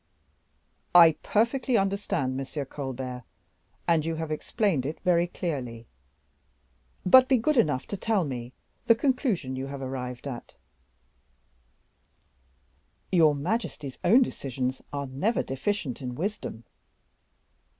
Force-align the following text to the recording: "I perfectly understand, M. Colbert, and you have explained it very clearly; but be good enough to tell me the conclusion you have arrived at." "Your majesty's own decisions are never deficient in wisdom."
"I 0.95 1.11
perfectly 1.21 1.77
understand, 1.77 2.39
M. 2.41 2.65
Colbert, 2.65 3.21
and 3.87 4.03
you 4.03 4.15
have 4.15 4.31
explained 4.31 4.83
it 4.83 4.99
very 5.01 5.27
clearly; 5.27 5.85
but 7.05 7.29
be 7.29 7.37
good 7.37 7.55
enough 7.55 7.85
to 7.85 7.97
tell 7.97 8.23
me 8.25 8.51
the 8.87 8.95
conclusion 8.95 9.55
you 9.55 9.67
have 9.67 9.79
arrived 9.83 10.27
at." 10.27 10.55
"Your 13.11 13.35
majesty's 13.35 13.99
own 14.03 14.23
decisions 14.23 14.81
are 14.91 15.05
never 15.05 15.43
deficient 15.43 16.01
in 16.01 16.15
wisdom." 16.15 16.63